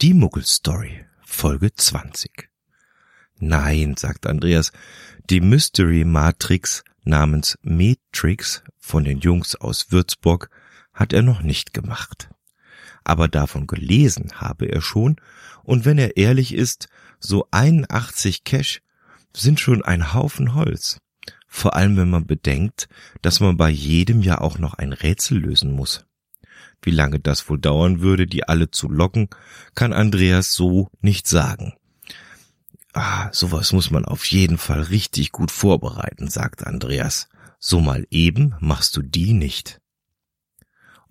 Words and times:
Die 0.00 0.14
Muggelstory, 0.14 1.04
Folge 1.24 1.74
20. 1.74 2.48
Nein, 3.40 3.96
sagt 3.96 4.28
Andreas, 4.28 4.70
die 5.28 5.40
Mystery 5.40 6.04
Matrix 6.04 6.84
namens 7.02 7.58
Matrix 7.62 8.62
von 8.76 9.02
den 9.02 9.18
Jungs 9.18 9.56
aus 9.56 9.90
Würzburg 9.90 10.50
hat 10.94 11.12
er 11.12 11.22
noch 11.22 11.42
nicht 11.42 11.74
gemacht. 11.74 12.30
Aber 13.02 13.26
davon 13.26 13.66
gelesen 13.66 14.30
habe 14.36 14.66
er 14.66 14.82
schon, 14.82 15.16
und 15.64 15.84
wenn 15.84 15.98
er 15.98 16.16
ehrlich 16.16 16.54
ist, 16.54 16.88
so 17.18 17.48
81 17.50 18.44
Cash 18.44 18.82
sind 19.34 19.58
schon 19.58 19.82
ein 19.82 20.14
Haufen 20.14 20.54
Holz. 20.54 21.00
Vor 21.48 21.74
allem 21.74 21.96
wenn 21.96 22.10
man 22.10 22.24
bedenkt, 22.24 22.88
dass 23.20 23.40
man 23.40 23.56
bei 23.56 23.70
jedem 23.70 24.22
ja 24.22 24.40
auch 24.40 24.58
noch 24.58 24.74
ein 24.74 24.92
Rätsel 24.92 25.38
lösen 25.38 25.72
muss. 25.72 26.04
Wie 26.82 26.90
lange 26.90 27.18
das 27.18 27.48
wohl 27.48 27.58
dauern 27.58 28.00
würde, 28.00 28.26
die 28.26 28.48
alle 28.48 28.70
zu 28.70 28.88
locken, 28.88 29.28
kann 29.74 29.92
Andreas 29.92 30.52
so 30.52 30.90
nicht 31.00 31.26
sagen. 31.26 31.74
Ah, 32.94 33.28
sowas 33.32 33.72
muss 33.72 33.90
man 33.90 34.04
auf 34.04 34.24
jeden 34.26 34.58
Fall 34.58 34.82
richtig 34.82 35.32
gut 35.32 35.50
vorbereiten, 35.50 36.28
sagt 36.28 36.66
Andreas. 36.66 37.28
So 37.58 37.80
mal 37.80 38.06
eben 38.10 38.54
machst 38.60 38.96
du 38.96 39.02
die 39.02 39.32
nicht. 39.32 39.80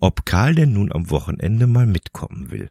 Ob 0.00 0.24
Karl 0.24 0.54
denn 0.54 0.72
nun 0.72 0.92
am 0.92 1.10
Wochenende 1.10 1.66
mal 1.66 1.86
mitkommen 1.86 2.50
will. 2.50 2.70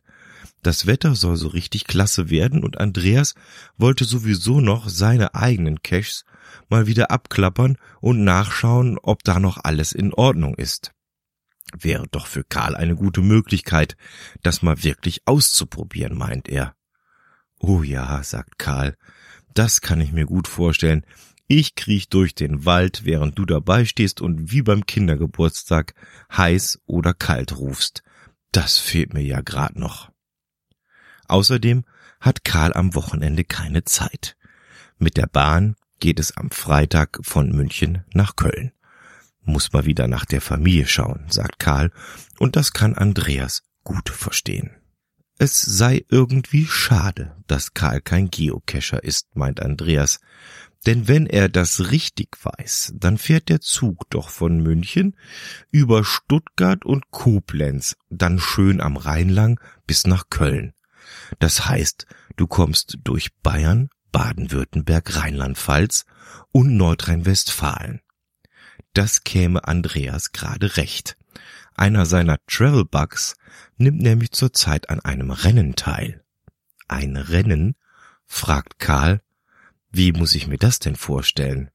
Das 0.64 0.86
Wetter 0.86 1.16
soll 1.16 1.38
so 1.38 1.48
richtig 1.50 1.86
klasse 1.86 2.30
werden 2.30 2.64
und 2.64 2.80
Andreas 2.80 3.36
wollte 3.78 4.06
sowieso 4.06 4.60
noch 4.60 4.90
seine 4.90 5.36
eigenen 5.36 5.82
Caches 5.82 6.26
mal 6.70 6.88
wieder 6.88 7.12
abklappern 7.12 7.78
und 8.02 8.24
nachschauen, 8.24 8.98
ob 9.02 9.24
da 9.24 9.40
noch 9.40 9.64
alles 9.64 9.92
in 9.92 10.14
Ordnung 10.14 10.56
ist. 10.56 10.92
Wäre 11.78 12.08
doch 12.08 12.28
für 12.28 12.44
Karl 12.44 12.76
eine 12.76 12.96
gute 12.96 13.22
Möglichkeit, 13.22 13.98
das 14.42 14.62
mal 14.62 14.84
wirklich 14.84 15.22
auszuprobieren, 15.26 16.18
meint 16.18 16.48
er. 16.48 16.76
Oh 17.60 17.84
ja, 17.84 18.24
sagt 18.24 18.60
Karl, 18.60 18.96
das 19.54 19.82
kann 19.82 20.02
ich 20.02 20.12
mir 20.12 20.26
gut 20.26 20.48
vorstellen. 20.48 21.06
Ich 21.48 21.76
kriech 21.76 22.10
durch 22.10 22.36
den 22.36 22.66
Wald, 22.66 23.06
während 23.06 23.40
du 23.40 23.46
dabei 23.46 23.86
stehst 23.86 24.22
und 24.22 24.52
wie 24.52 24.62
beim 24.62 24.86
Kindergeburtstag 24.86 25.94
heiß 26.36 26.80
oder 26.86 27.14
kalt 27.14 27.58
rufst. 27.58 28.04
Das 28.52 28.78
fehlt 28.78 29.14
mir 29.14 29.24
ja 29.24 29.42
grad 29.42 29.76
noch. 29.76 30.12
Außerdem 31.28 31.86
hat 32.20 32.44
Karl 32.44 32.74
am 32.74 32.96
Wochenende 32.96 33.44
keine 33.44 33.84
Zeit. 33.84 34.36
Mit 34.98 35.18
der 35.18 35.28
Bahn 35.28 35.76
geht 36.00 36.20
es 36.20 36.36
am 36.36 36.52
Freitag 36.52 37.20
von 37.22 37.52
München 37.52 38.04
nach 38.14 38.36
Köln. 38.36 38.72
Muss 39.48 39.72
mal 39.72 39.86
wieder 39.86 40.08
nach 40.08 40.26
der 40.26 40.42
Familie 40.42 40.88
schauen, 40.88 41.26
sagt 41.30 41.58
Karl, 41.58 41.92
und 42.38 42.58
das 42.58 42.74
kann 42.74 42.96
Andreas 42.96 43.64
gut 43.86 44.10
verstehen. 44.10 44.72
Es 45.40 45.62
sei 45.62 46.04
irgendwie 46.10 46.66
schade, 46.66 47.34
dass 47.48 47.74
Karl 47.74 48.02
kein 48.02 48.30
Geocacher 48.30 49.02
ist, 49.02 49.38
meint 49.38 49.62
Andreas. 49.62 50.20
Denn 50.86 51.08
wenn 51.08 51.28
er 51.28 51.48
das 51.48 51.92
richtig 51.92 52.36
weiß, 52.44 52.96
dann 52.98 53.18
fährt 53.18 53.48
der 53.48 53.62
Zug 53.62 54.10
doch 54.10 54.28
von 54.30 54.62
München 54.62 55.16
über 55.72 56.04
Stuttgart 56.04 56.84
und 56.84 57.10
Koblenz, 57.12 57.96
dann 58.10 58.40
schön 58.40 58.82
am 58.82 58.98
Rhein 58.98 59.30
lang 59.30 59.62
bis 59.86 60.06
nach 60.06 60.26
Köln. 60.30 60.74
Das 61.40 61.70
heißt, 61.70 62.06
du 62.36 62.48
kommst 62.48 62.98
durch 63.06 63.34
Bayern, 63.44 63.90
Baden-Württemberg, 64.12 65.16
Rheinland-Pfalz 65.16 66.06
und 66.52 66.76
Nordrhein-Westfalen. 66.76 68.02
Das 68.98 69.24
käme 69.24 69.68
Andreas 69.68 70.32
gerade 70.32 70.76
recht. 70.76 71.18
Einer 71.76 72.08
seiner 72.08 72.40
Travelbugs 72.48 73.36
nimmt 73.78 74.02
nämlich 74.02 74.32
zurzeit 74.32 74.90
an 74.90 75.02
einem 75.02 75.30
Rennen 75.30 75.76
teil. 75.76 76.24
Ein 76.88 77.16
Rennen? 77.16 77.76
fragt 78.26 78.80
Karl. 78.80 79.22
Wie 79.92 80.14
muss 80.14 80.34
ich 80.34 80.48
mir 80.48 80.58
das 80.58 80.80
denn 80.80 80.96
vorstellen? 80.96 81.70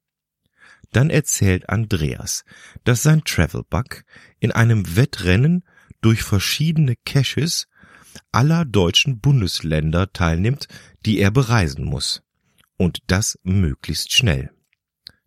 Dann 0.91 1.11
erzählt 1.11 1.69
Andreas, 1.69 2.45
dass 2.83 3.05
sein 3.05 3.23
Travelbug 3.23 4.02
in 4.41 4.51
einem 4.51 4.97
Wettrennen 4.97 5.63
durch 6.01 6.24
verschiedene 6.24 6.97
Caches 7.05 7.68
aller 8.33 8.64
deutschen 8.64 9.20
Bundesländer 9.20 10.13
teilnimmt, 10.13 10.67
die 11.07 11.20
er 11.20 11.30
bereisen 11.30 11.85
muss. 11.85 12.24
Und 12.79 12.98
das 13.07 13.39
möglichst 13.45 14.13
schnell. 14.13 14.51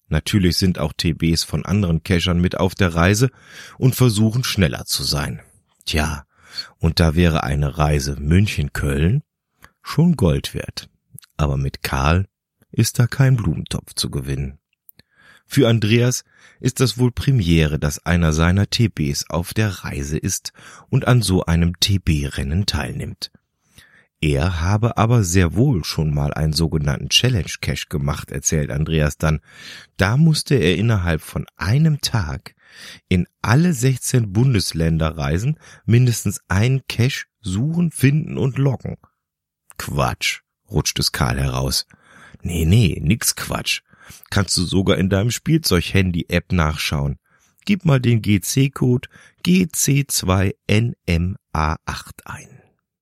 Natürlich 0.08 0.58
sind 0.58 0.80
auch 0.80 0.94
TBs 0.94 1.44
von 1.44 1.66
anderen 1.66 2.04
Cachern 2.04 2.40
mit 2.40 2.58
auf 2.58 2.76
der 2.76 2.94
Reise 2.94 3.32
und 3.78 3.96
versuchen 3.96 4.44
schneller 4.44 4.86
zu 4.86 5.04
sein. 5.04 5.42
Tja, 5.86 6.26
und 6.78 7.00
da 7.00 7.16
wäre 7.16 7.44
eine 7.44 7.78
Reise 7.78 8.16
München-Köln 8.20 9.24
schon 9.82 10.16
Gold 10.16 10.54
wert. 10.54 10.90
Aber 11.38 11.58
mit 11.58 11.84
Karl 11.84 12.28
ist 12.72 13.00
da 13.00 13.08
kein 13.08 13.36
Blumentopf 13.36 13.94
zu 13.96 14.10
gewinnen. 14.10 14.60
Für 15.46 15.70
Andreas 15.70 16.24
ist 16.60 16.80
das 16.80 16.98
wohl 16.98 17.12
Premiere, 17.12 17.78
dass 17.78 18.06
einer 18.06 18.34
seiner 18.34 18.70
TBs 18.70 19.30
auf 19.30 19.54
der 19.54 19.70
Reise 19.70 20.18
ist 20.18 20.54
und 20.90 21.08
an 21.08 21.22
so 21.22 21.46
einem 21.46 21.80
TB-Rennen 21.80 22.66
teilnimmt. 22.66 23.32
Er 24.26 24.60
habe 24.60 24.98
aber 24.98 25.24
sehr 25.24 25.54
wohl 25.54 25.84
schon 25.84 26.12
mal 26.12 26.34
einen 26.34 26.54
sogenannten 26.54 27.10
Challenge 27.10 27.52
Cache 27.62 27.86
gemacht, 27.90 28.32
erzählt 28.32 28.72
Andreas 28.72 29.20
dann. 29.20 29.40
Da 29.98 30.18
musste 30.18 30.56
er 30.56 30.78
innerhalb 30.78 31.22
von 31.22 31.46
einem 31.58 32.02
Tag 32.02 32.56
in 33.08 33.28
alle 33.44 33.72
16 33.72 34.34
Bundesländer 34.34 35.16
reisen, 35.16 35.60
mindestens 35.86 36.40
einen 36.48 36.82
Cache 36.90 37.26
suchen, 37.40 37.92
finden 37.92 38.40
und 38.40 38.58
loggen. 38.58 38.98
Quatsch, 39.78 40.40
rutscht 40.72 40.98
es 40.98 41.12
Karl 41.12 41.38
heraus. 41.40 41.86
Nee, 42.42 42.66
nee, 42.66 43.00
nix 43.00 43.36
Quatsch. 43.36 43.82
Kannst 44.32 44.58
du 44.58 44.64
sogar 44.64 44.98
in 44.98 45.12
deinem 45.12 45.30
Spielzeug-Handy-App 45.30 46.52
nachschauen. 46.52 47.20
Gib 47.64 47.86
mal 47.86 48.00
den 48.00 48.24
GC-Code 48.24 49.08
GC2NMA8 49.46 51.36
ein. 52.26 52.55